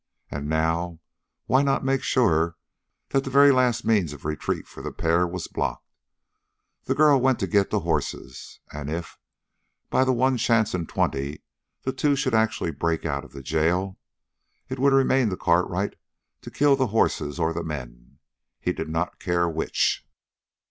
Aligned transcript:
And 0.31 0.49
now 0.49 0.99
why 1.45 1.61
not 1.61 1.85
make 1.85 2.01
sure 2.01 2.57
that 3.09 3.23
the 3.23 3.29
very 3.29 3.51
last 3.51 3.85
means 3.85 4.13
of 4.13 4.25
retreat 4.25 4.67
for 4.67 4.81
the 4.81 4.91
pair 4.91 5.27
was 5.27 5.47
blocked? 5.47 5.93
The 6.85 6.95
girl 6.95 7.21
went 7.21 7.37
to 7.41 7.45
get 7.45 7.69
the 7.69 7.81
horses. 7.81 8.59
And 8.73 8.89
if, 8.89 9.19
by 9.91 10.03
the 10.03 10.11
one 10.11 10.37
chance 10.37 10.73
in 10.73 10.87
twenty, 10.87 11.43
the 11.83 11.93
two 11.93 12.15
should 12.15 12.33
actually 12.33 12.71
break 12.71 13.05
out 13.05 13.23
of 13.23 13.33
the 13.33 13.43
jail, 13.43 13.99
it 14.69 14.79
would 14.79 14.91
remain 14.91 15.29
to 15.29 15.37
Cartwright 15.37 15.95
to 16.41 16.49
kill 16.49 16.75
the 16.75 16.87
horses 16.87 17.37
or 17.39 17.53
the 17.53 17.61
men. 17.63 18.17
He 18.59 18.73
did 18.73 18.89
not 18.89 19.19
care 19.19 19.47
which. 19.47 20.07